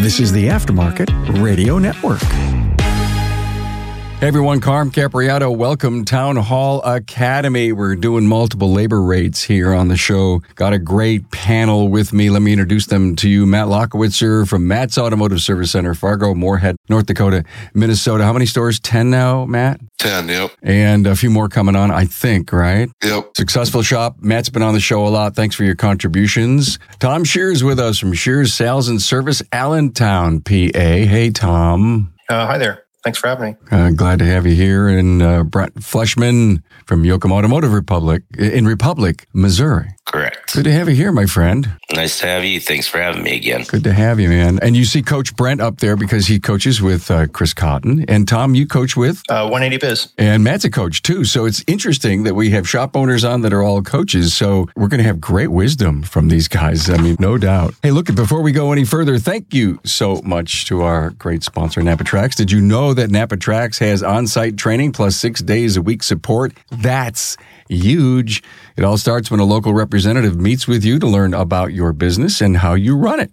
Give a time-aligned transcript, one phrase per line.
[0.00, 2.20] This is the Aftermarket Radio Network.
[4.20, 5.56] Hey everyone, Carm Capriato.
[5.56, 7.72] Welcome Town Hall Academy.
[7.72, 10.42] We're doing multiple labor rates here on the show.
[10.56, 12.28] Got a great panel with me.
[12.28, 13.46] Let me introduce them to you.
[13.46, 18.24] Matt Lachowitzer from Matt's Automotive Service Center, Fargo, Moorhead, North Dakota, Minnesota.
[18.24, 18.78] How many stores?
[18.78, 19.80] 10 now, Matt?
[20.00, 20.50] 10, yep.
[20.62, 22.90] And a few more coming on, I think, right?
[23.02, 23.38] Yep.
[23.38, 24.16] Successful shop.
[24.20, 25.34] Matt's been on the show a lot.
[25.34, 26.78] Thanks for your contributions.
[26.98, 30.52] Tom Schearer with us from Schearer's Sales and Service, Allentown, PA.
[30.74, 32.12] Hey, Tom.
[32.28, 32.84] Uh, hi there.
[33.02, 33.56] Thanks for having me.
[33.70, 34.86] Uh, glad to have you here.
[34.88, 39.94] And uh, Brent Fleischman from Yocum Automotive Republic in Republic, Missouri.
[40.04, 40.54] Correct.
[40.54, 41.70] Good to have you here, my friend.
[41.92, 42.58] Nice to have you.
[42.58, 43.64] Thanks for having me again.
[43.68, 44.58] Good to have you, man.
[44.60, 48.04] And you see Coach Brent up there because he coaches with uh, Chris Cotton.
[48.08, 49.22] And Tom, you coach with?
[49.28, 50.12] Uh, 180 Biz.
[50.18, 51.24] And Matt's a coach too.
[51.24, 54.34] So it's interesting that we have shop owners on that are all coaches.
[54.34, 56.90] So we're going to have great wisdom from these guys.
[56.90, 57.74] I mean, no doubt.
[57.80, 61.82] Hey, look, before we go any further, thank you so much to our great sponsor,
[61.82, 62.34] Napa TRACS.
[62.34, 66.02] Did you know that Napa TRACS has on site training plus six days a week
[66.02, 66.52] support?
[66.70, 67.36] That's
[67.68, 68.42] huge.
[68.76, 72.40] It all starts when a local representative meets with you to learn about your business
[72.40, 73.32] and how you run it.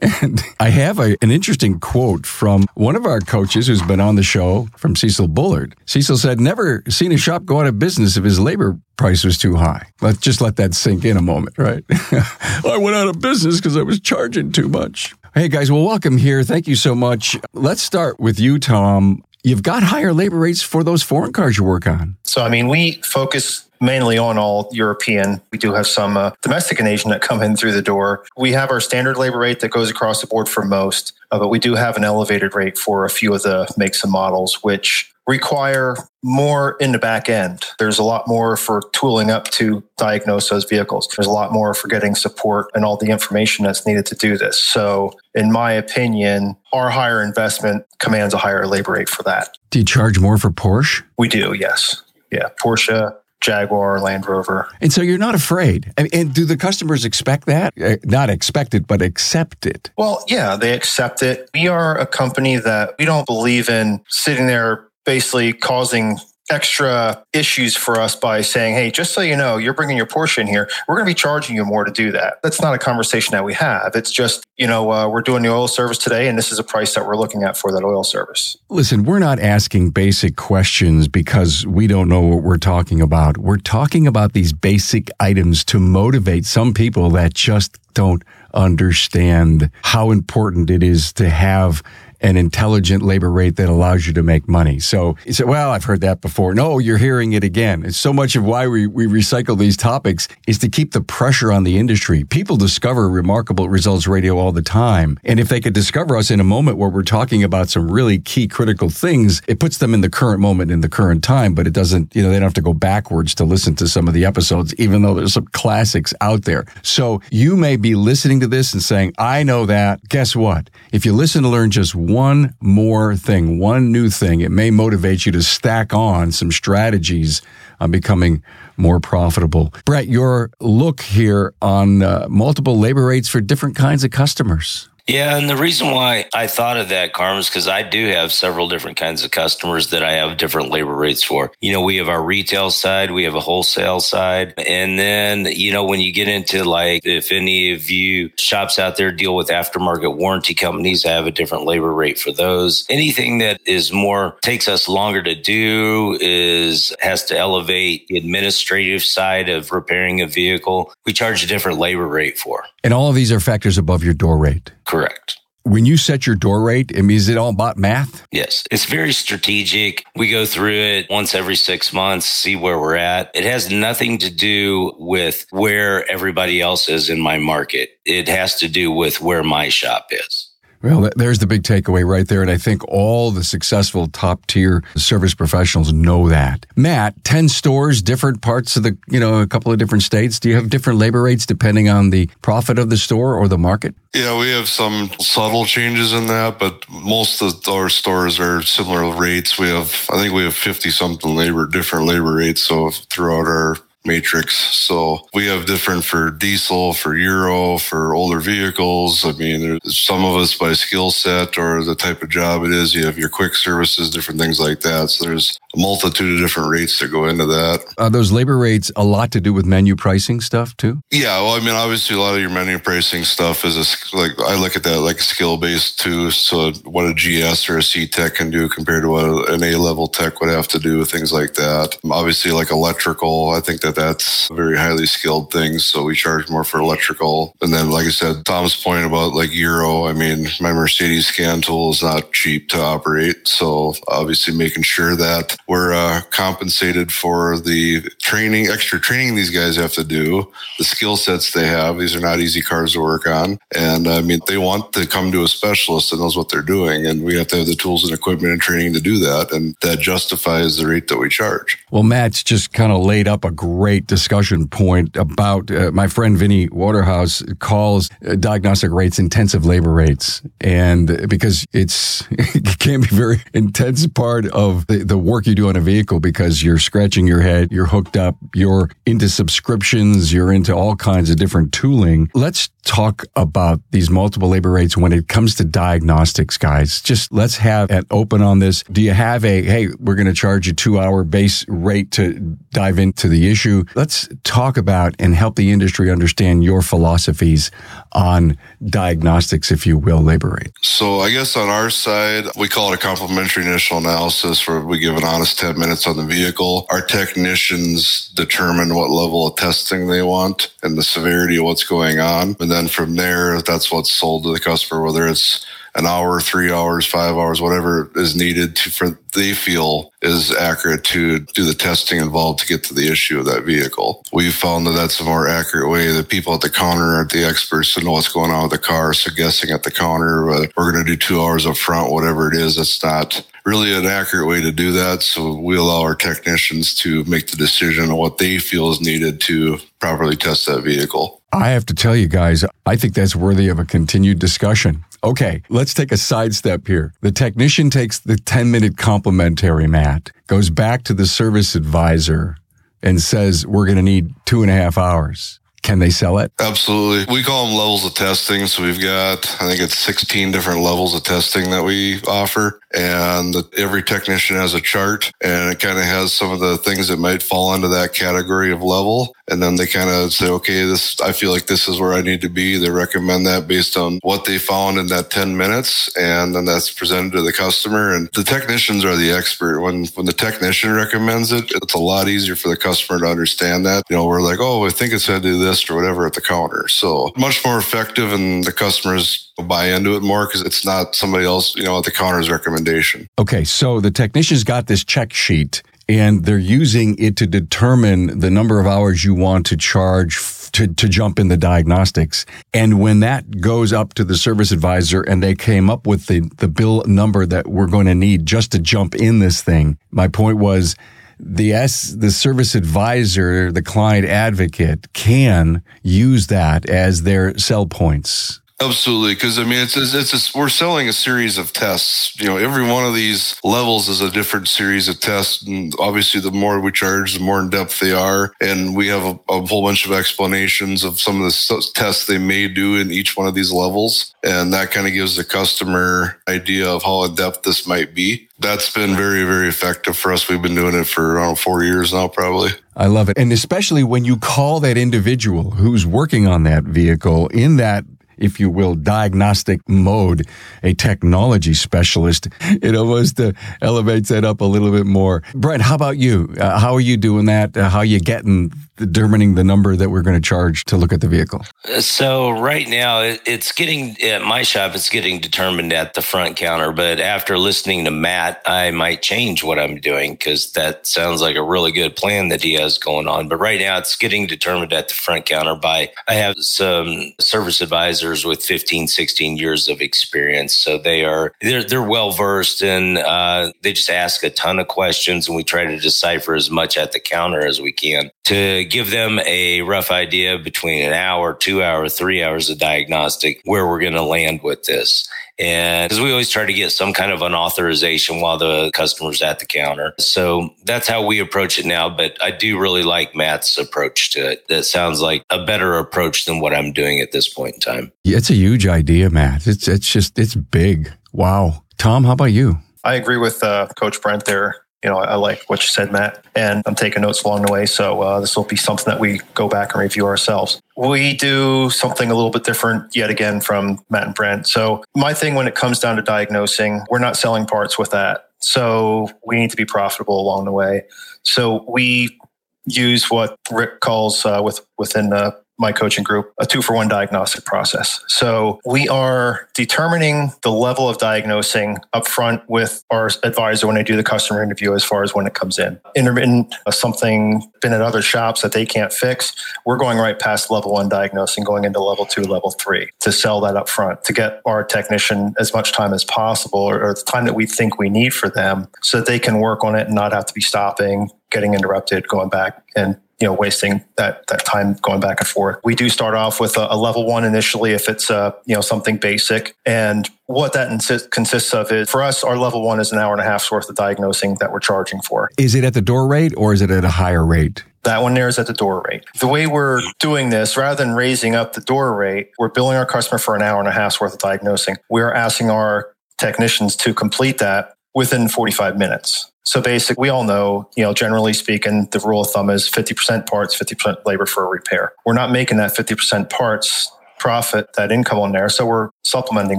[0.22, 4.16] and I have a, an interesting quote from one of our coaches who's been on
[4.16, 5.76] the show from Cecil Bullard.
[5.84, 9.36] Cecil said, never seen a shop go out of business if his labor price was
[9.36, 9.86] too high.
[10.00, 11.84] Let's just let that sink in a moment, right?
[11.90, 15.14] I went out of business because I was charging too much.
[15.34, 16.42] Hey guys, well, welcome here.
[16.44, 17.36] Thank you so much.
[17.52, 19.22] Let's start with you, Tom.
[19.44, 22.16] You've got higher labor rates for those foreign cars you work on.
[22.22, 25.42] So, I mean, we focus mainly on all European.
[25.50, 28.24] We do have some uh, domestic and Asian that come in through the door.
[28.36, 31.48] We have our standard labor rate that goes across the board for most, uh, but
[31.48, 35.12] we do have an elevated rate for a few of the makes and models, which
[35.26, 37.64] require more in the back end.
[37.78, 41.08] There's a lot more for tooling up to diagnose those vehicles.
[41.16, 44.36] There's a lot more for getting support and all the information that's needed to do
[44.36, 44.60] this.
[44.60, 49.56] So, in my opinion, our higher investment commands a higher labor rate for that.
[49.70, 51.02] Do you charge more for Porsche?
[51.18, 52.02] We do, yes.
[52.30, 54.68] Yeah, Porsche, Jaguar, Land Rover.
[54.80, 55.92] And so you're not afraid.
[55.96, 57.74] And do the customers expect that?
[57.80, 59.90] Uh, not expect it, but accept it.
[59.98, 61.50] Well, yeah, they accept it.
[61.52, 66.18] We are a company that we don't believe in sitting there basically causing
[66.52, 70.38] extra issues for us by saying, hey, just so you know, you're bringing your Porsche
[70.38, 70.68] in here.
[70.86, 72.40] We're going to be charging you more to do that.
[72.42, 73.96] That's not a conversation that we have.
[73.96, 76.64] It's just, you know, uh, we're doing the oil service today, and this is a
[76.64, 78.56] price that we're looking at for that oil service.
[78.68, 83.38] Listen, we're not asking basic questions because we don't know what we're talking about.
[83.38, 88.22] We're talking about these basic items to motivate some people that just don't
[88.54, 91.82] understand how important it is to have
[92.22, 94.78] an intelligent labor rate that allows you to make money.
[94.78, 96.54] So you say, well, I've heard that before.
[96.54, 97.84] No, you're hearing it again.
[97.84, 101.52] It's so much of why we, we recycle these topics is to keep the pressure
[101.52, 102.24] on the industry.
[102.24, 105.18] People discover remarkable results radio all the time.
[105.24, 108.18] And if they could discover us in a moment where we're talking about some really
[108.18, 111.66] key critical things, it puts them in the current moment in the current time, but
[111.66, 114.14] it doesn't, you know, they don't have to go backwards to listen to some of
[114.14, 116.64] the episodes, even though there's some classics out there.
[116.82, 120.08] So you may be listening to this and saying, I know that.
[120.08, 120.70] Guess what?
[120.92, 122.11] If you listen to learn just one
[122.60, 127.42] more thing, one new thing, it may motivate you to stack on some strategies
[127.80, 128.42] on becoming
[128.76, 129.72] more profitable.
[129.84, 134.88] Brent, your look here on uh, multiple labor rates for different kinds of customers.
[135.08, 138.32] Yeah, and the reason why I thought of that, Carm, is because I do have
[138.32, 141.52] several different kinds of customers that I have different labor rates for.
[141.60, 145.72] You know, we have our retail side, we have a wholesale side, and then you
[145.72, 149.48] know when you get into like if any of you shops out there deal with
[149.48, 152.86] aftermarket warranty companies, I have a different labor rate for those.
[152.88, 159.02] Anything that is more takes us longer to do is has to elevate the administrative
[159.02, 160.94] side of repairing a vehicle.
[161.06, 162.64] We charge a different labor rate for.
[162.84, 164.72] And all of these are factors above your door rate.
[164.84, 165.38] Correct.
[165.64, 168.26] When you set your door rate, I mean, is it all about math?
[168.32, 170.04] Yes, it's very strategic.
[170.16, 173.30] We go through it once every six months, see where we're at.
[173.32, 177.90] It has nothing to do with where everybody else is in my market.
[178.04, 180.51] It has to do with where my shop is.
[180.82, 182.42] Well, there's the big takeaway right there.
[182.42, 186.66] And I think all the successful top tier service professionals know that.
[186.74, 190.40] Matt, 10 stores, different parts of the, you know, a couple of different states.
[190.40, 193.58] Do you have different labor rates depending on the profit of the store or the
[193.58, 193.94] market?
[194.14, 199.16] Yeah, we have some subtle changes in that, but most of our stores are similar
[199.16, 199.58] rates.
[199.58, 202.62] We have, I think we have 50 something labor, different labor rates.
[202.62, 204.54] So throughout our matrix.
[204.54, 209.24] So we have different for diesel, for Euro, for older vehicles.
[209.24, 212.94] I mean, some of us by skill set or the type of job it is,
[212.94, 215.10] you have your quick services, different things like that.
[215.10, 217.84] So there's a multitude of different rates that go into that.
[217.98, 221.02] Are those labor rates a lot to do with menu pricing stuff too?
[221.10, 221.40] Yeah.
[221.42, 224.60] Well, I mean, obviously a lot of your menu pricing stuff is a, like, I
[224.60, 226.30] look at that like skill based too.
[226.30, 229.76] So what a GS or a C tech can do compared to what an A
[229.76, 231.98] level tech would have to do, things like that.
[232.10, 235.78] Obviously like electrical, I think that that that's a very highly skilled thing.
[235.78, 237.54] So we charge more for electrical.
[237.62, 241.60] And then, like I said, Tom's point about like Euro, I mean, my Mercedes scan
[241.62, 243.48] tool is not cheap to operate.
[243.48, 249.76] So obviously making sure that we're uh, compensated for the training, extra training these guys
[249.76, 251.98] have to do, the skill sets they have.
[251.98, 253.58] These are not easy cars to work on.
[253.74, 257.06] And I mean, they want to come to a specialist that knows what they're doing.
[257.06, 259.52] And we have to have the tools and equipment and training to do that.
[259.52, 261.78] And that justifies the rate that we charge.
[261.90, 266.36] Well, Matt's just kind of laid up a great discussion point about uh, my friend
[266.36, 270.42] Vinny Waterhouse calls uh, diagnostic rates intensive labor rates.
[270.60, 275.68] And because it's, it can be very intense part of the, the work you do
[275.68, 280.50] on a vehicle because you're scratching your head, you're hooked up, you're into subscriptions, you're
[280.50, 282.30] into all kinds of different tooling.
[282.34, 287.00] Let's talk about these multiple labor rates when it comes to diagnostics, guys.
[287.00, 288.82] Just let's have an open on this.
[288.90, 292.32] Do you have a, hey, we're going to charge you two hour base rate to
[292.72, 293.84] dive into the issue?
[293.94, 297.70] Let's talk about and help the industry understand your philosophies
[298.12, 300.72] on diagnostics, if you will, labor rate.
[300.82, 304.98] So I guess on our side, we call it a complimentary initial analysis where we
[304.98, 306.86] give an honest 10 minutes on the vehicle.
[306.90, 312.18] Our technicians determine what level of testing they want and the severity of what's going
[312.18, 312.56] on.
[312.58, 316.72] And then from there, that's what's sold to the customer, whether it's an hour, three
[316.72, 321.74] hours, five hours, whatever is needed to, for they feel is accurate to do the
[321.74, 324.24] testing involved to get to the issue of that vehicle.
[324.32, 326.10] We've found that that's a more accurate way.
[326.10, 328.78] The people at the counter are the experts to know what's going on with the
[328.78, 329.12] car.
[329.12, 332.50] So guessing at the counter, uh, we're going to do two hours up front, whatever
[332.50, 332.78] it is.
[332.78, 335.22] It's not really an accurate way to do that.
[335.22, 339.40] So we allow our technicians to make the decision on what they feel is needed
[339.42, 341.42] to properly test that vehicle.
[341.52, 345.04] I have to tell you guys, I think that's worthy of a continued discussion.
[345.22, 347.14] Okay, let's take a sidestep here.
[347.20, 352.56] The technician takes the 10 minute complimentary mat, goes back to the service advisor
[353.02, 355.60] and says, we're going to need two and a half hours.
[355.82, 356.52] Can they sell it?
[356.60, 357.32] Absolutely.
[357.32, 358.66] We call them levels of testing.
[358.68, 362.80] So we've got, I think it's 16 different levels of testing that we offer.
[362.94, 366.76] And the, every technician has a chart and it kind of has some of the
[366.76, 369.34] things that might fall into that category of level.
[369.50, 372.20] And then they kind of say, okay, this, I feel like this is where I
[372.20, 372.76] need to be.
[372.76, 376.14] They recommend that based on what they found in that 10 minutes.
[376.16, 378.14] And then that's presented to the customer.
[378.14, 379.80] And the technicians are the expert.
[379.80, 383.84] When, when the technician recommends it, it's a lot easier for the customer to understand
[383.86, 384.04] that.
[384.10, 386.34] You know, we're like, oh, I think it's going to do this or whatever at
[386.34, 386.88] the counter.
[386.88, 391.44] So much more effective and the customers buy into it more because it's not somebody
[391.44, 393.28] else, you know, at the counter's recommendation.
[393.38, 393.64] Okay.
[393.64, 398.80] So the technician's got this check sheet and they're using it to determine the number
[398.80, 400.38] of hours you want to charge
[400.72, 402.44] to, to jump in the diagnostics.
[402.72, 406.40] And when that goes up to the service advisor and they came up with the,
[406.58, 410.28] the bill number that we're going to need just to jump in this thing, my
[410.28, 410.96] point was
[411.44, 418.61] the S, the service advisor, the client advocate can use that as their sell points.
[418.82, 422.38] Absolutely, because I mean, it's it's a, we're selling a series of tests.
[422.40, 426.40] You know, every one of these levels is a different series of tests, and obviously,
[426.40, 428.52] the more we charge, the more in depth they are.
[428.60, 432.38] And we have a, a whole bunch of explanations of some of the tests they
[432.38, 436.40] may do in each one of these levels, and that kind of gives the customer
[436.48, 438.48] idea of how in depth this might be.
[438.58, 440.48] That's been very, very effective for us.
[440.48, 442.70] We've been doing it for around four years now, probably.
[442.96, 443.38] I love it.
[443.38, 448.04] And especially when you call that individual who's working on that vehicle in that
[448.42, 450.46] if you will, diagnostic mode,
[450.82, 452.48] a technology specialist.
[452.82, 455.42] It almost uh, elevates that up a little bit more.
[455.54, 456.52] Brent, how about you?
[456.58, 457.76] Uh, how are you doing that?
[457.76, 461.12] Uh, how are you getting determining the number that we're going to charge to look
[461.12, 461.64] at the vehicle?
[462.00, 464.94] So right now, it's getting at my shop.
[464.94, 466.92] It's getting determined at the front counter.
[466.92, 471.56] But after listening to Matt, I might change what I'm doing because that sounds like
[471.56, 473.48] a really good plan that he has going on.
[473.48, 477.80] But right now, it's getting determined at the front counter by I have some service
[477.80, 480.76] advisors with 15, 16 years of experience.
[480.76, 484.88] So they are they're they're well versed and uh, they just ask a ton of
[484.88, 488.81] questions, and we try to decipher as much at the counter as we can to
[488.84, 493.86] give them a rough idea between an hour, two hour, three hours of diagnostic where
[493.86, 495.28] we're going to land with this.
[495.58, 499.42] And because we always try to get some kind of an authorization while the customer's
[499.42, 500.14] at the counter.
[500.18, 502.08] So that's how we approach it now.
[502.08, 504.66] But I do really like Matt's approach to it.
[504.68, 508.12] That sounds like a better approach than what I'm doing at this point in time.
[508.24, 509.66] Yeah, it's a huge idea, Matt.
[509.66, 511.12] It's, it's just, it's big.
[511.32, 511.84] Wow.
[511.98, 512.78] Tom, how about you?
[513.04, 516.44] I agree with uh, Coach Brent there you know, I like what you said, Matt,
[516.54, 517.86] and I'm taking notes along the way.
[517.86, 520.80] So uh, this will be something that we go back and review ourselves.
[520.96, 524.68] We do something a little bit different yet again from Matt and Brent.
[524.68, 528.50] So my thing when it comes down to diagnosing, we're not selling parts with that.
[528.60, 531.02] So we need to be profitable along the way.
[531.42, 532.38] So we
[532.86, 537.08] use what Rick calls uh, with within the my coaching group a two for one
[537.08, 538.22] diagnostic process.
[538.28, 544.16] So we are determining the level of diagnosing upfront with our advisor when they do
[544.16, 546.00] the customer interview as far as when it comes in.
[546.14, 550.70] Intermittent, uh, something been at other shops that they can't fix, we're going right past
[550.70, 554.32] level one diagnosing, going into level two, level three to sell that up front to
[554.32, 557.98] get our technician as much time as possible or, or the time that we think
[557.98, 560.54] we need for them so that they can work on it and not have to
[560.54, 565.40] be stopping, getting interrupted, going back and you know wasting that that time going back
[565.40, 565.80] and forth.
[565.82, 568.80] We do start off with a, a level one initially if it's uh, you know
[568.80, 573.10] something basic, and what that insist, consists of is for us our level one is
[573.10, 575.50] an hour and a half's worth of diagnosing that we're charging for.
[575.58, 577.82] Is it at the door rate or is it at a higher rate?
[578.04, 579.24] That one there is at the door rate.
[579.40, 583.06] The way we're doing this, rather than raising up the door rate, we're billing our
[583.06, 584.96] customer for an hour and a half's worth of diagnosing.
[585.08, 589.51] We're asking our technicians to complete that within 45 minutes.
[589.64, 593.46] So basically, we all know, you know, generally speaking, the rule of thumb is 50%
[593.46, 595.12] parts, 50% labor for a repair.
[595.24, 598.68] We're not making that 50% parts profit, that income on there.
[598.68, 599.78] So we're supplementing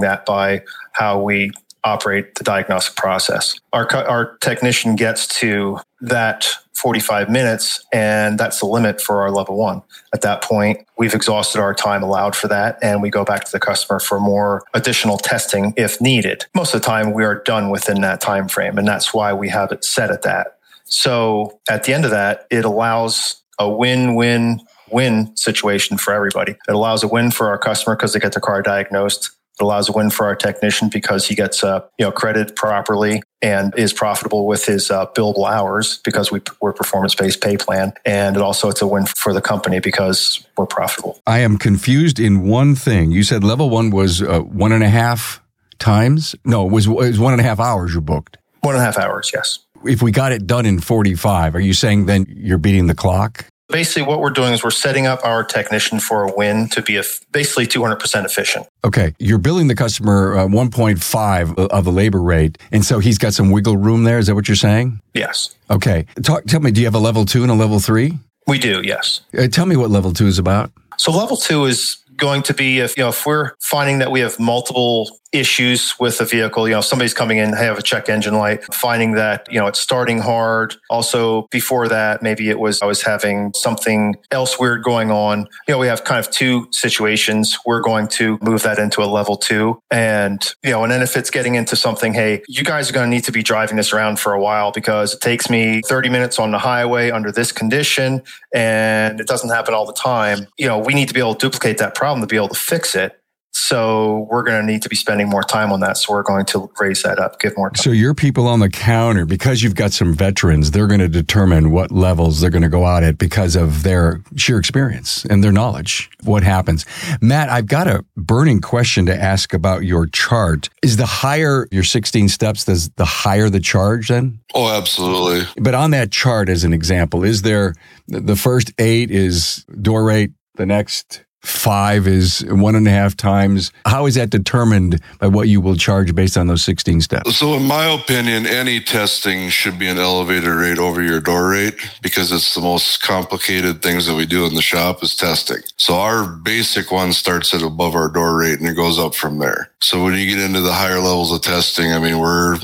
[0.00, 0.62] that by
[0.92, 1.50] how we
[1.84, 3.58] operate the diagnostic process.
[3.72, 9.56] Our, our technician gets to that 45 minutes, and that's the limit for our level
[9.56, 9.82] one.
[10.12, 13.52] At that point, we've exhausted our time allowed for that, and we go back to
[13.52, 16.44] the customer for more additional testing if needed.
[16.54, 19.48] Most of the time, we are done within that time frame, and that's why we
[19.50, 20.58] have it set at that.
[20.84, 24.60] So at the end of that, it allows a win-win
[24.90, 26.52] win situation for everybody.
[26.52, 29.30] It allows a win for our customer because they get their car diagnosed.
[29.58, 33.22] It allows a win for our technician because he gets uh, you know credited properly
[33.40, 37.92] and is profitable with his uh, billable hours because we, we're performance based pay plan.
[38.04, 41.20] And it also it's a win for the company because we're profitable.
[41.26, 43.10] I am confused in one thing.
[43.10, 45.40] You said level one was uh, one and a half
[45.78, 46.34] times.
[46.44, 48.38] No, it was, it was one and a half hours you booked.
[48.62, 49.58] One and a half hours, yes.
[49.84, 53.44] If we got it done in 45, are you saying then you're beating the clock?
[53.68, 56.96] Basically, what we're doing is we're setting up our technician for a win to be
[56.96, 57.02] a,
[57.32, 58.66] basically 200% efficient.
[58.84, 59.14] Okay.
[59.18, 62.58] You're billing the customer uh, 1.5 of the labor rate.
[62.72, 64.18] And so he's got some wiggle room there.
[64.18, 65.00] Is that what you're saying?
[65.14, 65.56] Yes.
[65.70, 66.06] Okay.
[66.22, 68.18] Talk, tell me, do you have a level two and a level three?
[68.46, 69.22] We do, yes.
[69.36, 70.70] Uh, tell me what level two is about.
[70.98, 74.20] So, level two is going to be if you know if we're finding that we
[74.20, 76.68] have multiple issues with the vehicle.
[76.68, 79.66] You know, somebody's coming in, I have a check engine light, finding that, you know,
[79.66, 80.76] it's starting hard.
[80.88, 85.48] Also, before that, maybe it was I was having something else weird going on.
[85.66, 87.58] You know, we have kind of two situations.
[87.66, 89.80] We're going to move that into a level two.
[89.90, 93.10] And, you know, and then if it's getting into something, hey, you guys are going
[93.10, 96.08] to need to be driving this around for a while because it takes me 30
[96.08, 98.22] minutes on the highway under this condition
[98.54, 100.46] and it doesn't happen all the time.
[100.56, 102.54] You know, we need to be able to duplicate that problem to be able to
[102.54, 103.20] fix it
[103.56, 105.96] So we're going to need to be spending more time on that.
[105.96, 107.82] So we're going to raise that up, give more time.
[107.82, 111.70] So your people on the counter, because you've got some veterans, they're going to determine
[111.70, 115.52] what levels they're going to go out at because of their sheer experience and their
[115.52, 116.10] knowledge.
[116.24, 116.84] What happens?
[117.20, 120.68] Matt, I've got a burning question to ask about your chart.
[120.82, 124.40] Is the higher your 16 steps, does the higher the charge then?
[124.52, 125.46] Oh, absolutely.
[125.62, 127.74] But on that chart, as an example, is there
[128.08, 133.72] the first eight is door rate, the next five is one and a half times.
[133.86, 137.36] How is that determined by what you will charge based on those 16 steps?
[137.36, 141.74] So, in my opinion, any testing should be an elevated rate over your door rate
[142.02, 145.58] because it's the most complicated things that we do in the shop is testing.
[145.76, 149.38] So, our basic one starts at above our door rate and it goes up from
[149.38, 149.70] there.
[149.80, 152.58] So, when you get into the higher levels of testing, I mean, we're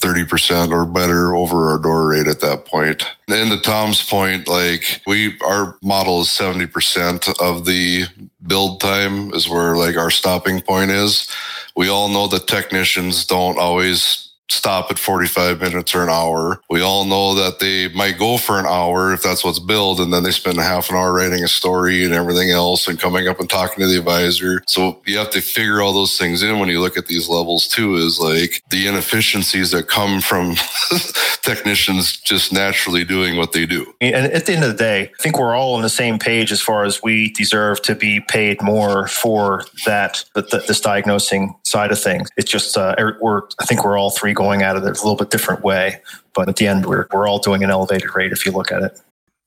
[0.00, 3.04] 30% or better over our door rate at that point.
[3.28, 8.04] And to Tom's point, like we, our model is 70% of the
[8.46, 11.30] build time is where like our stopping point is.
[11.76, 16.60] We all know that technicians don't always stop at 45 minutes or an hour.
[16.68, 20.12] We all know that they might go for an hour if that's what's billed, and
[20.12, 23.28] then they spend a half an hour writing a story and everything else and coming
[23.28, 24.62] up and talking to the advisor.
[24.66, 27.68] So you have to figure all those things in when you look at these levels
[27.68, 30.56] too, is like the inefficiencies that come from
[31.42, 33.94] technicians just naturally doing what they do.
[34.00, 36.52] And at the end of the day, I think we're all on the same page
[36.52, 41.92] as far as we deserve to be paid more for that, but this diagnosing side
[41.92, 42.28] of things.
[42.36, 45.28] It's just, uh, we're, I think we're all three going at it a little bit
[45.28, 46.00] different way.
[46.34, 48.82] But at the end, we're, we're all doing an elevated rate if you look at
[48.82, 48.98] it.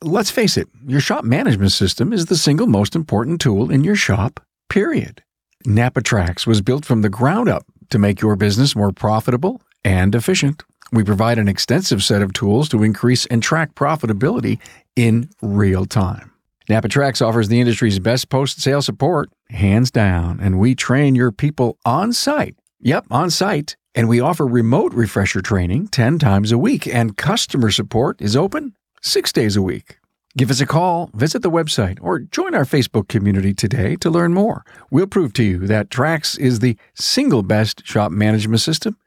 [0.04, 3.96] Let's face it, your shop management system is the single most important tool in your
[3.96, 5.24] shop, period.
[5.66, 10.64] NapaTRACS was built from the ground up to make your business more profitable and efficient.
[10.92, 14.60] We provide an extensive set of tools to increase and track profitability
[14.96, 16.32] in real time.
[16.70, 21.80] NapaTRACS offers the industry's best post sale support, hands down, and we train your people
[21.84, 22.56] on site.
[22.82, 27.72] Yep, on site and we offer remote refresher training 10 times a week, and customer
[27.72, 29.98] support is open six days a week.
[30.36, 34.34] Give us a call, visit the website, or join our Facebook community today to learn
[34.34, 34.66] more.
[34.90, 38.98] We'll prove to you that TRACS is the single best shop management system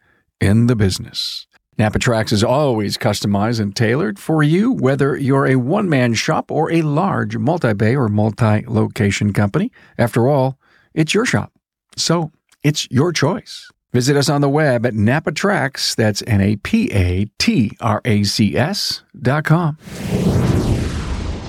[0.41, 1.49] in the business.
[1.79, 6.71] NapaTRACS is always customized and tailored for you, whether you're a one man shop or
[6.73, 9.73] a large multi bay or multi location company.
[9.99, 10.59] After all,
[10.95, 11.53] it's your shop.
[11.97, 12.31] So
[12.63, 13.71] it's your choice.
[13.97, 18.25] Visit us on the web at NapaTRACS, that's N A P A T R A
[18.25, 19.79] C S dot com.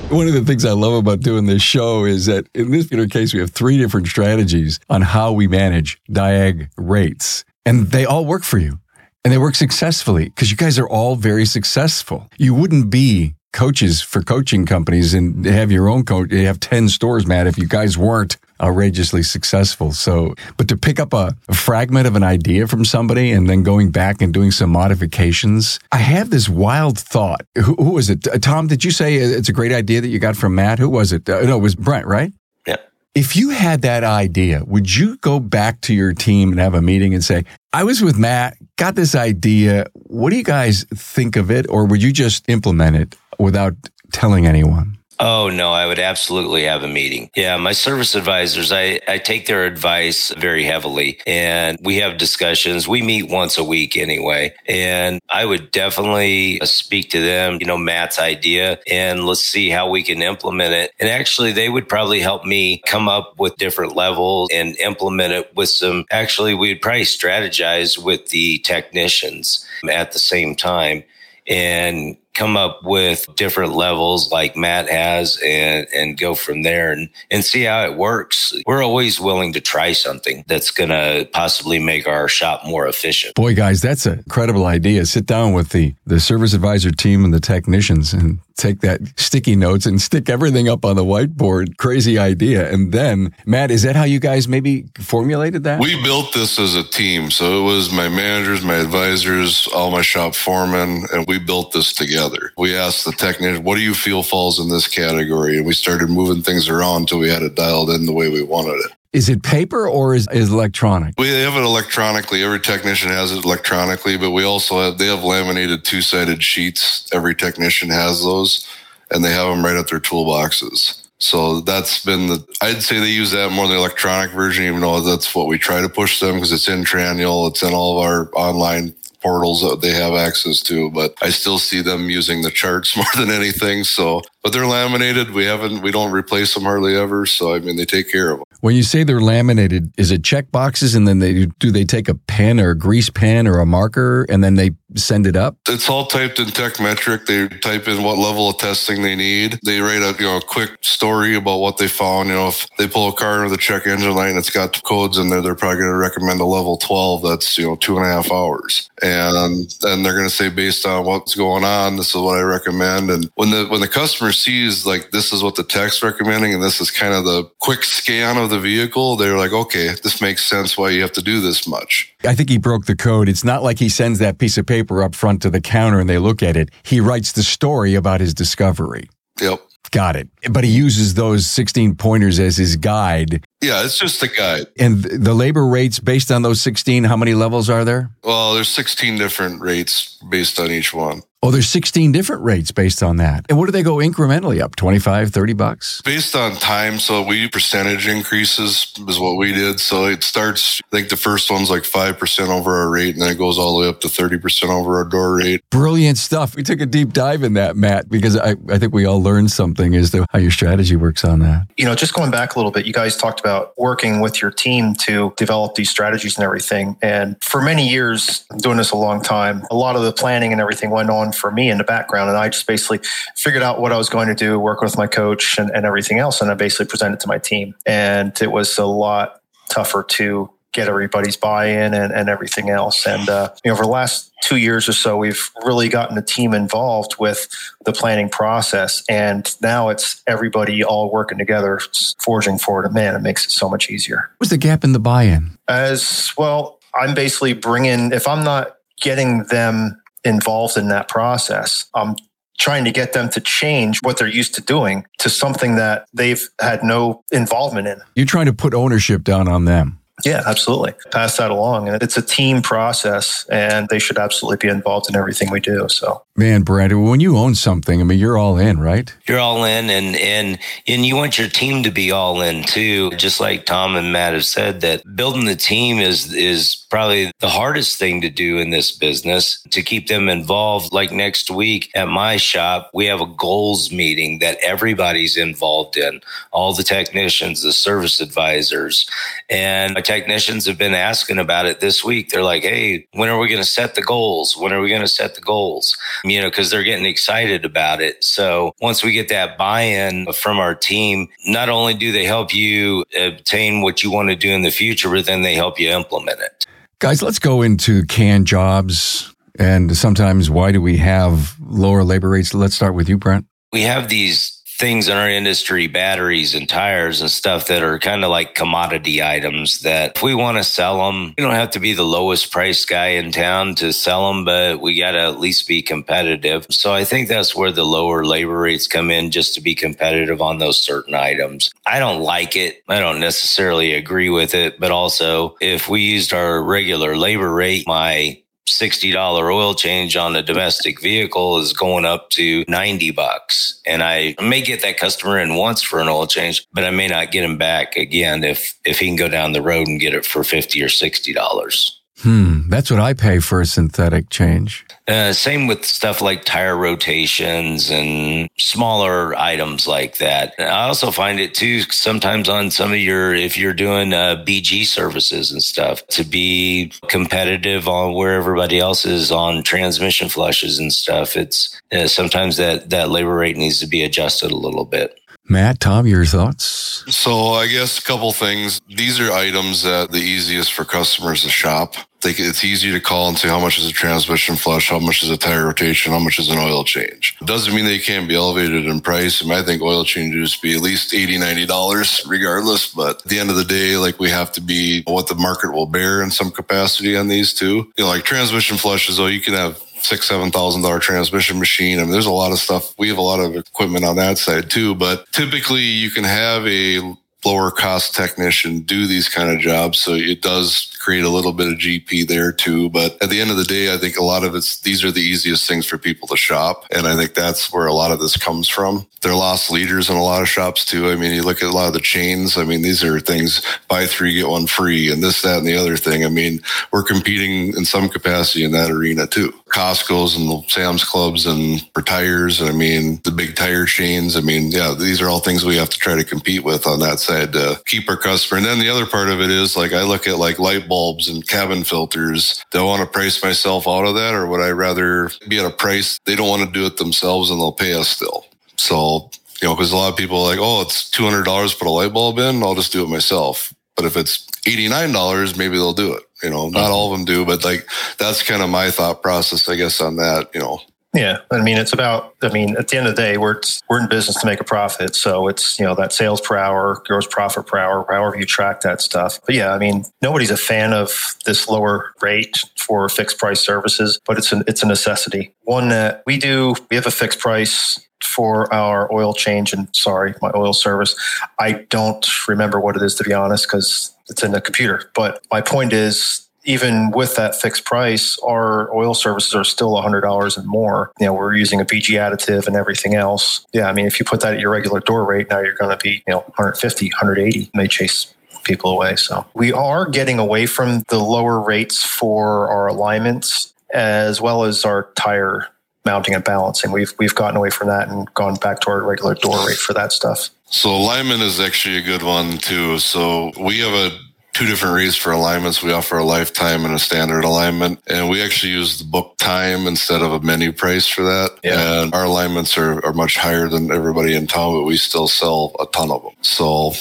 [0.09, 3.07] One of the things I love about doing this show is that in this particular
[3.09, 8.25] case, we have three different strategies on how we manage diag rates, and they all
[8.25, 8.79] work for you.
[9.25, 12.29] And they work successfully because you guys are all very successful.
[12.37, 16.31] You wouldn't be coaches for coaching companies and have your own coach.
[16.31, 19.91] You have 10 stores, Matt, if you guys weren't outrageously successful.
[19.91, 23.63] So, but to pick up a, a, fragment of an idea from somebody and then
[23.63, 27.41] going back and doing some modifications, I have this wild thought.
[27.55, 28.27] Who, who was it?
[28.27, 30.79] Uh, Tom, did you say it's a great idea that you got from Matt?
[30.79, 31.29] Who was it?
[31.29, 32.31] Uh, no, it was Brent, right?
[32.65, 32.77] Yeah.
[33.15, 36.81] If you had that idea, would you go back to your team and have a
[36.81, 37.43] meeting and say,
[37.73, 39.87] I was with Matt, got this idea.
[39.93, 41.67] What do you guys think of it?
[41.69, 43.73] Or would you just implement it without
[44.11, 44.96] telling anyone?
[45.19, 47.31] Oh, no, I would absolutely have a meeting.
[47.35, 52.87] Yeah, my service advisors, I, I take their advice very heavily and we have discussions.
[52.87, 54.53] We meet once a week anyway.
[54.67, 59.69] And I would definitely uh, speak to them, you know, Matt's idea and let's see
[59.69, 60.91] how we can implement it.
[60.99, 65.55] And actually, they would probably help me come up with different levels and implement it
[65.55, 66.05] with some.
[66.11, 71.03] Actually, we'd probably strategize with the technicians at the same time
[71.47, 77.09] and come up with different levels like Matt has and, and go from there and,
[77.31, 78.53] and see how it works.
[78.65, 83.33] We're always willing to try something that's going to possibly make our shop more efficient.
[83.35, 85.05] Boy, guys, that's an incredible idea.
[85.05, 89.55] Sit down with the, the service advisor team and the technicians and take that sticky
[89.55, 91.77] notes and stick everything up on the whiteboard.
[91.77, 92.71] Crazy idea.
[92.71, 95.79] And then, Matt, is that how you guys maybe formulated that?
[95.79, 97.31] We built this as a team.
[97.31, 101.93] So it was my managers, my advisors, all my shop foremen, and we built this
[101.93, 102.51] together.
[102.57, 105.57] We asked the technician, what do you feel falls in this category?
[105.57, 108.43] And we started moving things around until we had it dialed in the way we
[108.43, 108.91] wanted it.
[109.13, 111.15] Is it paper or is, is electronic?
[111.17, 112.43] We have it electronically.
[112.43, 117.07] Every technician has it electronically, but we also have, they have laminated two sided sheets.
[117.13, 118.67] Every technician has those
[119.11, 121.03] and they have them right at their toolboxes.
[121.19, 124.81] So that's been the, I'd say they use that more than the electronic version, even
[124.81, 127.49] though that's what we try to push them because it's in Trainual.
[127.49, 131.57] It's in all of our online portals that they have access to, but I still
[131.57, 133.83] see them using the charts more than anything.
[133.83, 135.31] So, but they're laminated.
[135.31, 137.25] We haven't, we don't replace them hardly ever.
[137.25, 138.46] So, I mean, they take care of them.
[138.61, 142.09] When you say they're laminated, is it check boxes and then they do they take
[142.09, 145.57] a pen or a grease pen or a marker and then they send it up?
[145.67, 147.25] It's all typed in Tekmetric.
[147.25, 149.59] They type in what level of testing they need.
[149.63, 152.29] They write a you know a quick story about what they found.
[152.29, 154.81] You know, if they pull a car into the check engine light and it's got
[154.83, 157.97] codes in there, they're probably going to recommend a level 12 that's, you know, two
[157.97, 158.89] and a half hours.
[159.01, 162.41] And then they're going to say, based on what's going on, this is what I
[162.41, 163.11] recommend.
[163.11, 166.63] And when the when the customer sees like this is what the tech's recommending and
[166.63, 170.45] this is kind of the quick scan of the vehicle, they're like, okay, this makes
[170.45, 172.15] sense why you have to do this much.
[172.23, 173.29] I think he broke the code.
[173.29, 176.09] It's not like he sends that piece of paper up front to the counter and
[176.09, 176.69] they look at it.
[176.83, 179.09] He writes the story about his discovery.
[179.41, 179.61] Yep.
[179.91, 180.27] Got it.
[180.51, 183.45] But he uses those 16 pointers as his guide.
[183.61, 184.67] Yeah, it's just a guide.
[184.77, 188.11] And the labor rates based on those 16, how many levels are there?
[188.23, 191.23] Well, there's 16 different rates based on each one.
[191.43, 193.45] Oh, there's 16 different rates based on that.
[193.47, 194.75] And what do they go incrementally up?
[194.75, 196.01] 25, 30 bucks?
[196.01, 196.97] Based on time.
[196.97, 199.79] So we percentage increases is what we did.
[199.79, 203.31] So it starts, I think the first one's like 5% over our rate and then
[203.31, 205.61] it goes all the way up to 30% over our door rate.
[205.69, 206.55] Brilliant stuff.
[206.55, 209.51] We took a deep dive in that, Matt, because I, I think we all learned
[209.51, 211.67] something as to how your strategy works on that.
[211.77, 214.49] You know, just going back a little bit, you guys talked about working with your
[214.49, 216.97] team to develop these strategies and everything.
[217.03, 220.59] And for many years, doing this a long time, a lot of the planning and
[220.59, 222.29] everything went on for me in the background.
[222.29, 222.99] And I just basically
[223.35, 226.19] figured out what I was going to do, work with my coach and, and everything
[226.19, 226.41] else.
[226.41, 227.75] And I basically presented to my team.
[227.85, 233.07] And it was a lot tougher to get everybody's buy-in and, and everything else.
[233.07, 236.21] And uh, you know, over the last two years or so, we've really gotten the
[236.21, 237.47] team involved with
[237.85, 241.79] the planning process, and now it's everybody all working together,
[242.19, 242.85] forging forward.
[242.85, 244.29] And man, it makes it so much easier.
[244.37, 245.57] What's the gap in the buy-in?
[245.67, 248.11] As well, I'm basically bringing.
[248.11, 251.85] If I'm not getting them involved in that process.
[251.95, 252.15] I'm
[252.59, 256.49] trying to get them to change what they're used to doing to something that they've
[256.59, 258.01] had no involvement in.
[258.15, 259.99] You're trying to put ownership down on them.
[260.25, 260.93] Yeah, absolutely.
[261.11, 261.89] Pass that along.
[261.89, 265.87] And it's a team process and they should absolutely be involved in everything we do.
[265.89, 269.11] So Man, Brad, when you own something, I mean you're all in, right?
[269.27, 273.09] You're all in and and and you want your team to be all in too.
[273.13, 277.49] Just like Tom and Matt have said that building the team is is probably the
[277.49, 280.93] hardest thing to do in this business to keep them involved.
[280.93, 286.21] Like next week at my shop, we have a goals meeting that everybody's involved in.
[286.51, 289.09] All the technicians, the service advisors,
[289.49, 292.29] and my technicians have been asking about it this week.
[292.29, 294.55] They're like, "Hey, when are we going to set the goals?
[294.55, 295.97] When are we going to set the goals?"
[296.29, 298.23] You know, because they're getting excited about it.
[298.23, 302.53] So once we get that buy in from our team, not only do they help
[302.53, 305.89] you obtain what you want to do in the future, but then they help you
[305.89, 306.65] implement it.
[306.99, 309.33] Guys, let's go into canned jobs.
[309.59, 312.53] And sometimes, why do we have lower labor rates?
[312.53, 313.45] Let's start with you, Brent.
[313.73, 318.23] We have these things in our industry, batteries and tires and stuff that are kind
[318.23, 321.79] of like commodity items that if we want to sell them, we don't have to
[321.79, 325.39] be the lowest price guy in town to sell them, but we got to at
[325.39, 326.67] least be competitive.
[326.69, 330.41] So I think that's where the lower labor rates come in just to be competitive
[330.41, 331.71] on those certain items.
[331.85, 332.83] I don't like it.
[332.87, 337.87] I don't necessarily agree with it, but also if we used our regular labor rate,
[337.87, 343.81] my $60 oil change on a domestic vehicle is going up to 90 bucks.
[343.85, 347.07] And I may get that customer in once for an oil change, but I may
[347.07, 350.13] not get him back again if, if he can go down the road and get
[350.13, 351.91] it for 50 or $60.
[352.19, 354.85] Hmm, that's what I pay for a synthetic change.
[355.07, 360.53] Uh, same with stuff like tire rotations and smaller items like that.
[360.57, 364.85] I also find it too sometimes on some of your, if you're doing uh, BG
[364.85, 370.91] services and stuff, to be competitive on where everybody else is on transmission flushes and
[370.91, 371.37] stuff.
[371.37, 375.19] It's uh, sometimes that that labor rate needs to be adjusted a little bit.
[375.49, 377.03] Matt, Tom, your thoughts?
[377.15, 378.81] So I guess a couple things.
[378.87, 381.95] These are items that the easiest for customers to shop.
[382.21, 385.21] They, it's easy to call and say how much is a transmission flush, how much
[385.21, 387.37] is a tire rotation, how much is an oil change.
[387.45, 389.45] Doesn't mean they can't be elevated in price.
[389.45, 392.91] I, I think oil changes be at least $80, $90 regardless.
[392.91, 395.71] But at the end of the day, like we have to be what the market
[395.71, 397.91] will bear in some capacity on these two.
[397.97, 401.99] You know, like transmission flushes, though, you can have six, seven thousand dollar transmission machine.
[401.99, 402.93] I mean, there's a lot of stuff.
[402.97, 406.65] We have a lot of equipment on that side too, but typically you can have
[406.67, 409.99] a lower cost technician do these kind of jobs.
[409.99, 412.89] So it does create a little bit of GP there too.
[412.89, 415.11] But at the end of the day, I think a lot of it's, these are
[415.11, 416.85] the easiest things for people to shop.
[416.91, 419.07] And I think that's where a lot of this comes from.
[419.21, 421.09] They're loss leaders in a lot of shops too.
[421.09, 422.57] I mean, you look at a lot of the chains.
[422.57, 425.77] I mean, these are things buy three, get one free and this, that, and the
[425.77, 426.25] other thing.
[426.25, 429.53] I mean, we're competing in some capacity in that arena too.
[429.69, 432.61] Costco's and the Sam's Clubs and for tires.
[432.61, 434.35] I mean, the big tire chains.
[434.35, 436.99] I mean, yeah, these are all things we have to try to compete with on
[436.99, 438.57] that side to keep our customer.
[438.57, 441.27] And then the other part of it is like I look at like light bulbs
[441.29, 442.63] and cabin filters.
[442.71, 445.65] Do I want to price myself out of that or would I rather be at
[445.65, 448.45] a price they don't want to do it themselves and they'll pay us still?
[448.77, 449.29] So,
[449.61, 451.91] you know, because a lot of people are like, oh, it's $200 to put a
[451.91, 452.63] light bulb in.
[452.63, 453.73] I'll just do it myself.
[453.95, 456.23] But if it's $89, maybe they'll do it.
[456.43, 459.67] You know, not all of them do, but like that's kind of my thought process,
[459.67, 460.79] I guess, on that, you know.
[461.13, 462.35] Yeah, I mean, it's about.
[462.43, 464.63] I mean, at the end of the day, we're we're in business to make a
[464.63, 468.45] profit, so it's you know that sales per hour, gross profit per hour, however you
[468.45, 469.39] track that stuff.
[469.45, 474.19] But yeah, I mean, nobody's a fan of this lower rate for fixed price services,
[474.27, 475.53] but it's an it's a necessity.
[475.63, 480.35] One that we do, we have a fixed price for our oil change and sorry,
[480.41, 481.15] my oil service.
[481.57, 485.11] I don't remember what it is to be honest, because it's in the computer.
[485.15, 490.57] But my point is even with that fixed price, our oil services are still $100
[490.57, 491.11] and more.
[491.19, 493.65] You know, we're using a BG additive and everything else.
[493.71, 495.91] Yeah, I mean, if you put that at your regular door rate, now you're going
[495.91, 498.33] to be, you know, 150, 180 may chase
[498.65, 499.15] people away.
[499.15, 504.83] So we are getting away from the lower rates for our alignments as well as
[504.83, 505.69] our tire
[506.05, 506.91] mounting and balancing.
[506.91, 509.93] We've we've gotten away from that and gone back to our regular door rate for
[509.93, 510.49] that stuff.
[510.69, 512.99] So alignment is actually a good one too.
[512.99, 514.17] So we have a
[514.53, 515.83] two different rates for alignments.
[515.83, 518.01] We offer a lifetime and a standard alignment.
[518.07, 521.59] And we actually use the book time instead of a menu price for that.
[521.63, 522.01] Yeah.
[522.01, 525.75] And our alignments are, are much higher than everybody in town, but we still sell
[525.79, 526.33] a ton of them.
[526.41, 526.93] So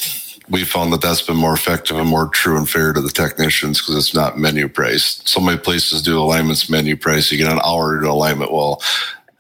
[0.51, 3.81] we found that that's been more effective and more true and fair to the technicians
[3.81, 5.27] because it's not menu priced.
[5.27, 7.33] So many places do alignments menu price.
[7.33, 8.53] You get an hour to alignment.
[8.53, 8.83] Well,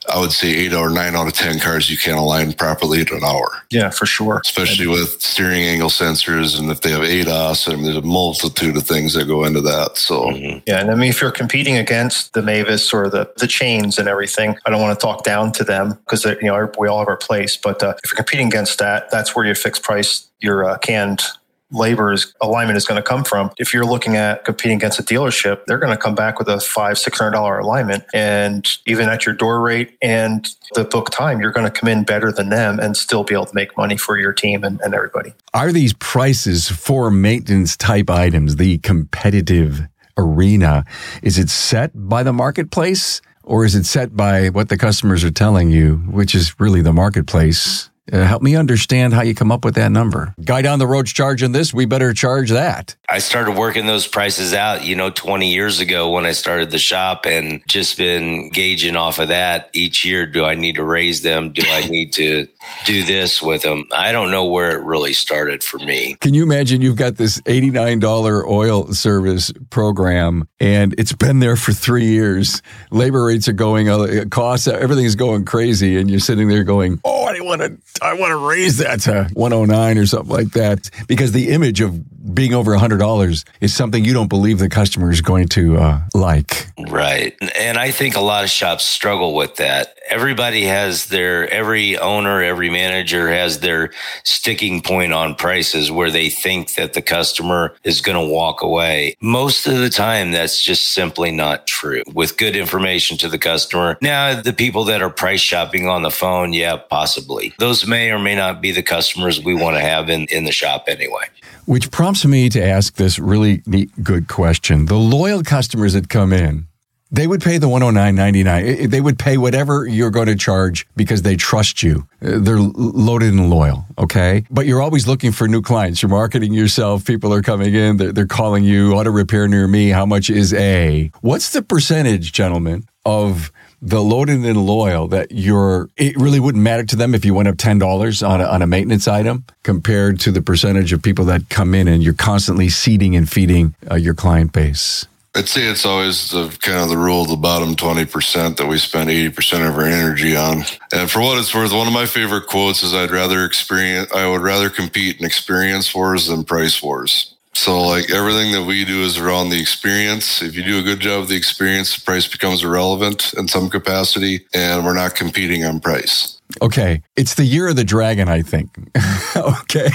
[0.09, 3.09] I would say eight or nine out of 10 cars you can't align properly in
[3.13, 3.63] an hour.
[3.71, 4.41] Yeah, for sure.
[4.45, 6.59] Especially with steering angle sensors.
[6.59, 9.61] And if they have ADAS, I mean, there's a multitude of things that go into
[9.63, 9.97] that.
[9.97, 10.59] So, mm-hmm.
[10.67, 10.81] yeah.
[10.81, 14.57] And I mean, if you're competing against the Mavis or the, the chains and everything,
[14.67, 17.17] I don't want to talk down to them because, you know, we all have our
[17.17, 17.57] place.
[17.57, 21.23] But uh, if you're competing against that, that's where your fixed price, your uh, canned
[21.71, 23.51] labor's alignment is going to come from.
[23.59, 26.61] If you're looking at competing against a dealership, they're going to come back with a
[26.61, 28.05] five, six hundred dollar alignment.
[28.15, 32.05] And even at your door rate and the book time, you're going to come in
[32.05, 34.95] better than them and still be able to make money for your team and, and
[34.95, 35.35] everybody.
[35.55, 40.85] Are these prices for maintenance type items, the competitive arena,
[41.23, 43.21] is it set by the marketplace?
[43.43, 46.93] Or is it set by what the customers are telling you, which is really the
[46.93, 47.91] marketplace?
[48.13, 50.35] Uh, help me understand how you come up with that number.
[50.45, 51.75] Guy down the road's charging this.
[51.75, 52.95] We better charge that.
[53.09, 56.79] I started working those prices out, you know, 20 years ago when I started the
[56.79, 60.27] shop and just been gauging off of that each year.
[60.27, 61.53] Do I need to raise them?
[61.53, 62.47] Do I need to
[62.85, 63.87] do this with them?
[63.93, 66.15] I don't know where it really started for me.
[66.21, 71.73] Can you imagine you've got this $89 oil service program and it's been there for
[71.73, 72.63] three years?
[72.91, 75.97] Labor rates are going, uh, costs, everything's going crazy.
[75.97, 79.01] And you're sitting there going, oh, I don't want to I want to raise that
[79.03, 82.01] to 109 or something like that because the image of
[82.33, 86.69] being over $100 is something you don't believe the customer is going to uh, like.
[86.89, 87.37] Right.
[87.57, 89.97] And I think a lot of shops struggle with that.
[90.09, 93.93] Everybody has their, every owner, every manager has their
[94.25, 99.17] sticking point on prices where they think that the customer is going to walk away.
[99.21, 102.03] Most of the time, that's just simply not true.
[102.13, 103.99] With good information to the customer.
[104.01, 107.55] Now, the people that are price shopping on the phone, yeah, possibly.
[107.59, 110.53] Those may or may not be the customers we want to have in, in the
[110.53, 111.25] shop anyway.
[111.67, 114.87] Which prompts me to ask this really neat, good question.
[114.87, 116.67] The loyal customers that come in,
[117.11, 118.91] they would pay the 109.99.
[118.91, 122.09] They would pay whatever you're going to charge because they trust you.
[122.21, 123.87] Uh, they're loaded and loyal.
[123.99, 124.45] Okay.
[124.51, 126.03] But you're always looking for new clients.
[126.03, 127.05] You're marketing yourself.
[127.05, 127.97] People are coming in.
[127.97, 129.91] They're calling you auto repair near me.
[129.91, 131.11] How much is a?
[131.21, 133.53] What's the percentage, gentlemen, of
[133.87, 137.47] the loaded and loyal that you're, it really wouldn't matter to them if you went
[137.47, 141.49] up $10 on a, on a maintenance item compared to the percentage of people that
[141.49, 145.07] come in and you're constantly seeding and feeding uh, your client base?
[145.37, 148.79] I'd say it's always the kind of the rule of the bottom 20% that we
[148.79, 150.65] spend 80% of our energy on.
[150.93, 154.27] And for what it's worth, one of my favorite quotes is I'd rather experience, I
[154.29, 157.36] would rather compete in experience wars than price wars.
[157.57, 160.43] So like everything that we do is around the experience.
[160.43, 163.71] If you do a good job of the experience, the price becomes irrelevant in some
[163.71, 166.39] capacity and we're not competing on price.
[166.63, 167.03] Okay.
[167.17, 168.71] It's the year of the dragon, I think.
[169.37, 169.91] okay.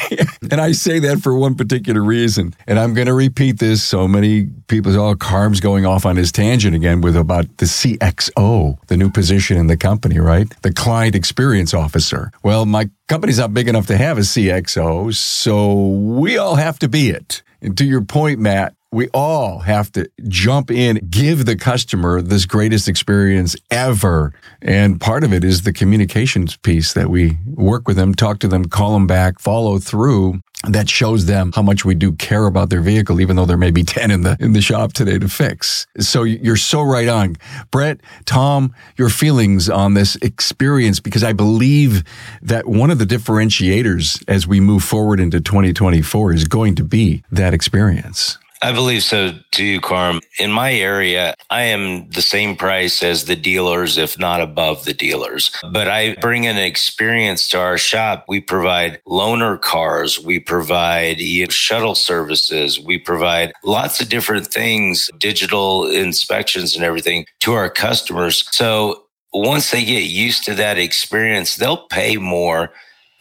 [0.52, 2.54] And I say that for one particular reason.
[2.68, 3.84] And I'm going to repeat this.
[3.84, 8.78] So many people, oh, Carm's going off on his tangent again with about the CXO,
[8.88, 10.54] the new position in the company, right?
[10.62, 12.32] The client experience officer.
[12.44, 15.14] Well, my company's not big enough to have a CXO.
[15.14, 17.44] So we all have to be it.
[17.62, 22.46] And to your point, Matt, we all have to jump in, give the customer this
[22.46, 24.34] greatest experience ever.
[24.62, 28.50] And part of it is the communications piece that we work with them, talk to
[28.50, 32.70] them, call them back, follow through that shows them how much we do care about
[32.70, 35.28] their vehicle, even though there may be 10 in the, in the shop today to
[35.28, 35.88] fix.
[36.00, 37.38] So you're so right on.
[37.72, 42.04] Brent, Tom, your feelings on this experience, because I believe
[42.44, 47.24] that one of the differentiators as we move forward into 2024 is going to be
[47.32, 48.38] that experience.
[48.62, 50.22] I believe so too, Carm.
[50.40, 54.94] In my area, I am the same price as the dealers, if not above the
[54.94, 55.52] dealers.
[55.72, 58.26] But I bring an experience to our shop.
[58.28, 60.20] We provide loaner cars.
[60.20, 61.20] We provide
[61.52, 62.80] shuttle services.
[62.80, 68.48] We provide lots of different things, digital inspections and everything to our customers.
[68.52, 72.72] So once they get used to that experience, they'll pay more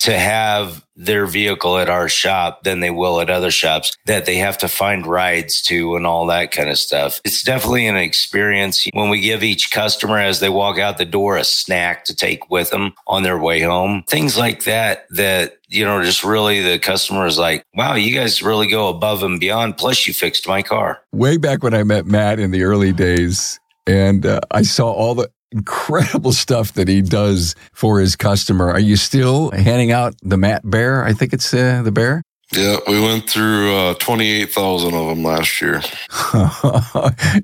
[0.01, 4.37] to have their vehicle at our shop than they will at other shops that they
[4.37, 7.21] have to find rides to and all that kind of stuff.
[7.25, 11.37] It's definitely an experience when we give each customer as they walk out the door
[11.37, 14.05] a snack to take with them on their way home.
[14.09, 18.43] Things like that that you know, just really the customer is like, wow, you guys
[18.43, 19.79] really go above and beyond.
[19.79, 21.01] Plus, you fixed my car.
[21.13, 25.15] Way back when I met Matt in the early days, and uh, I saw all
[25.15, 28.71] the incredible stuff that he does for his customer.
[28.71, 31.05] Are you still handing out the Matt Bear?
[31.05, 32.23] I think it's uh, the bear.
[32.53, 35.81] Yeah, we went through uh, 28,000 of them last year.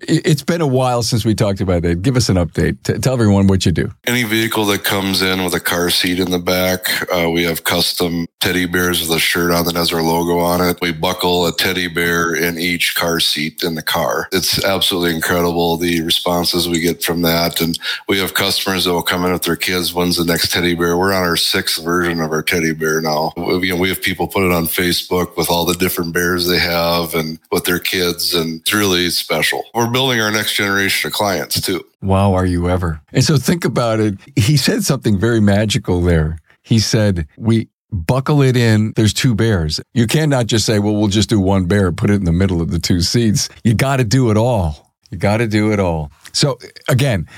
[0.03, 2.03] it's been a while since we talked about that.
[2.03, 2.83] Give us an update.
[2.83, 3.93] T- tell everyone what you do.
[4.05, 7.63] Any vehicle that comes in with a car seat in the back, uh, we have
[7.63, 10.79] custom teddy bears with a shirt on that has our logo on it.
[10.83, 14.27] We buckle a teddy bear in each car seat in the car.
[14.33, 17.61] It's absolutely incredible the responses we get from that.
[17.61, 19.95] And we have customers that will come in with their kids.
[19.95, 20.97] When's the next teddy bear?
[20.97, 23.33] We're on our sixth version of our teddy bear now.
[23.37, 26.59] We, we have people put it on Facebook Facebook with all the different bears they
[26.59, 28.35] have and with their kids.
[28.35, 29.65] And it's really special.
[29.75, 31.85] We're building our next generation of clients too.
[32.03, 33.01] Wow, are you ever?
[33.13, 34.19] And so think about it.
[34.37, 36.39] He said something very magical there.
[36.63, 38.93] He said, we buckle it in.
[38.97, 39.81] There's two bears.
[39.95, 42.61] You cannot just say, well, we'll just do one bear, put it in the middle
[42.61, 43.49] of the two seats.
[43.65, 44.95] You got to do it all.
[45.11, 46.11] You got to do it all.
[46.33, 47.29] So again,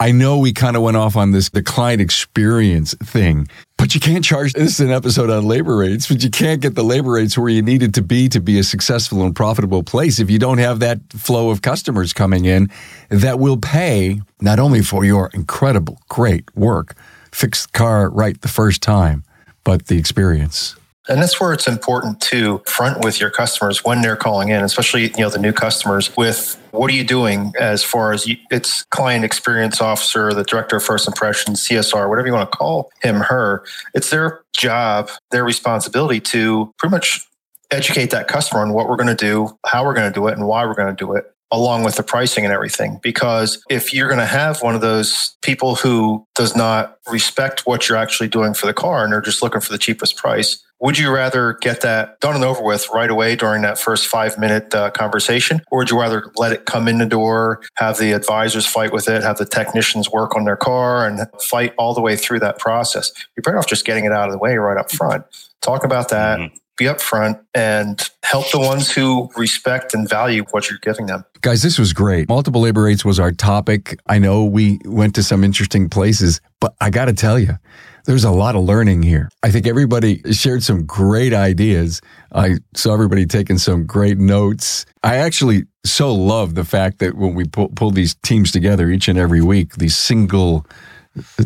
[0.00, 3.48] I know we kind of went off on this the client experience thing,
[3.84, 6.74] but you can't charge this is an episode on labor rates, but you can't get
[6.74, 9.82] the labor rates where you need it to be to be a successful and profitable
[9.82, 12.70] place if you don't have that flow of customers coming in
[13.10, 16.96] that will pay not only for your incredible, great work,
[17.30, 19.22] fix the car right the first time,
[19.64, 20.76] but the experience.
[21.08, 25.02] And that's where it's important to front with your customers when they're calling in, especially
[25.02, 28.84] you know the new customers with what are you doing as far as you, it's
[28.84, 33.16] client experience officer, the director of first impressions, CSR, whatever you want to call him,
[33.16, 33.64] her.
[33.94, 37.26] It's their job, their responsibility to pretty much
[37.70, 40.36] educate that customer on what we're going to do, how we're going to do it,
[40.38, 42.98] and why we're going to do it along with the pricing and everything.
[43.02, 47.88] Because if you're going to have one of those people who does not respect what
[47.88, 50.98] you're actually doing for the car and they're just looking for the cheapest price, would
[50.98, 54.74] you rather get that done and over with right away during that first five minute
[54.74, 55.62] uh, conversation?
[55.70, 59.08] Or would you rather let it come in the door, have the advisors fight with
[59.08, 62.58] it, have the technicians work on their car and fight all the way through that
[62.58, 63.12] process?
[63.36, 65.24] You're better off just getting it out of the way right up front.
[65.62, 66.38] Talk about that.
[66.38, 71.24] Mm-hmm be upfront and help the ones who respect and value what you're giving them.
[71.40, 72.28] Guys, this was great.
[72.28, 73.98] Multiple labor rates was our topic.
[74.06, 77.58] I know we went to some interesting places, but I got to tell you,
[78.06, 79.30] there's a lot of learning here.
[79.42, 82.00] I think everybody shared some great ideas.
[82.32, 84.84] I saw everybody taking some great notes.
[85.02, 89.08] I actually so love the fact that when we pull, pull these teams together each
[89.08, 90.66] and every week, these single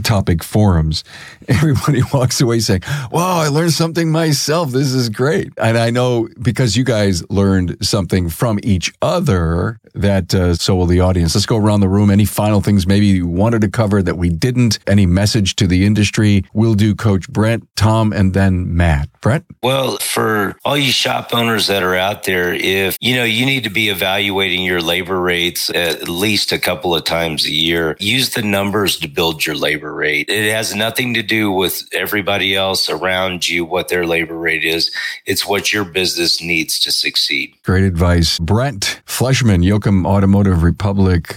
[0.02, 1.04] topic forums,
[1.48, 4.70] everybody walks away saying, Wow, I learned something myself.
[4.70, 5.52] This is great.
[5.58, 10.86] And I know because you guys learned something from each other that uh, so will
[10.86, 11.34] the audience.
[11.34, 12.10] Let's go around the room.
[12.10, 14.78] Any final things maybe you wanted to cover that we didn't?
[14.86, 16.44] Any message to the industry?
[16.52, 19.08] We'll do Coach Brent, Tom, and then Matt.
[19.20, 19.44] Brent?
[19.62, 23.64] Well, for all you shop owners that are out there, if you know you need
[23.64, 28.30] to be evaluating your labor rates at least a couple of times a year, use
[28.30, 30.28] the numbers to build your labor rate.
[30.28, 34.90] It has nothing to do with everybody else around you, what their labor rate is.
[35.26, 37.54] It's what your business needs to succeed.
[37.64, 38.38] Great advice.
[38.38, 41.36] Brent Fleischman, Yocum Automotive Republic.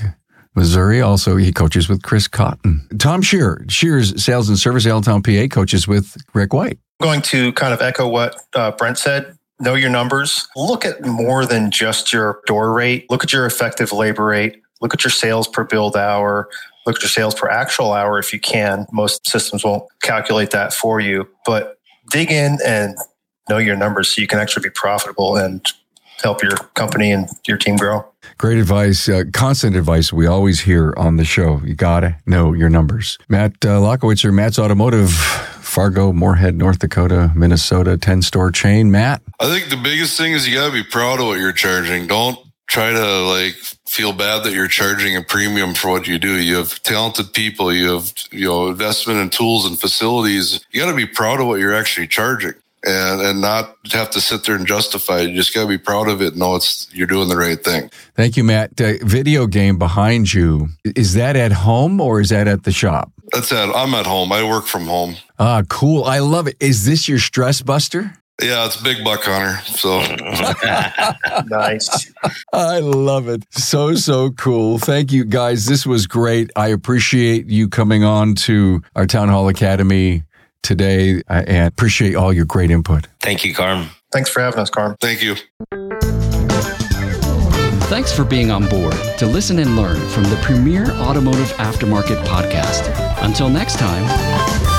[0.54, 1.00] Missouri.
[1.00, 2.86] Also, he coaches with Chris Cotton.
[3.00, 6.78] Tom Schearer, Schearer's Sales and Service Allentown, PA, coaches with Rick White.
[7.00, 9.38] I'm going to kind of echo what uh, Brent said.
[9.62, 10.48] Know your numbers.
[10.56, 13.10] Look at more than just your door rate.
[13.10, 14.62] Look at your effective labor rate.
[14.82, 16.50] Look at your sales per billed hour
[16.86, 18.86] look at your sales per actual hour if you can.
[18.92, 21.78] Most systems won't calculate that for you, but
[22.10, 22.96] dig in and
[23.50, 25.66] know your numbers so you can actually be profitable and
[26.22, 28.06] help your company and your team grow.
[28.38, 31.60] Great advice, uh, constant advice we always hear on the show.
[31.64, 33.18] You gotta know your numbers.
[33.28, 38.92] Matt uh, Lachowitzer, Matt's Automotive, Fargo, Moorhead, North Dakota, Minnesota, 10 store chain.
[38.92, 39.22] Matt?
[39.40, 42.08] I think the biggest thing is you gotta be proud of what you're charging.
[42.08, 42.38] Don't
[42.72, 43.56] try to like
[43.86, 46.42] feel bad that you're charging a premium for what you do.
[46.42, 50.66] You have talented people, you have, you know, investment in tools and facilities.
[50.72, 52.54] You got to be proud of what you're actually charging
[52.84, 55.30] and and not have to sit there and justify it.
[55.30, 56.38] You just got to be proud of it.
[56.38, 57.92] Know it's you're doing the right thing.
[58.16, 58.80] Thank you, Matt.
[58.80, 63.12] Uh, video game behind you is that at home or is that at the shop?
[63.34, 64.32] That's at I'm at home.
[64.32, 65.18] I work from home.
[65.38, 66.06] Ah, cool.
[66.06, 66.56] I love it.
[66.62, 68.14] Is this your stress buster?
[68.42, 69.62] Yeah, it's Big Buck Hunter.
[69.66, 70.00] So
[71.48, 72.12] nice.
[72.52, 73.46] I love it.
[73.52, 74.78] So, so cool.
[74.80, 75.66] Thank you guys.
[75.66, 76.50] This was great.
[76.56, 80.24] I appreciate you coming on to our Town Hall Academy
[80.64, 83.08] today and appreciate all your great input.
[83.20, 83.90] Thank you, Carm.
[84.12, 84.96] Thanks for having us, Carm.
[85.00, 85.36] Thank you.
[87.92, 92.90] Thanks for being on board to listen and learn from the premier automotive aftermarket podcast.
[93.22, 94.71] Until next time.